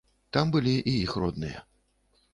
[0.37, 1.59] Там былі і іх родныя.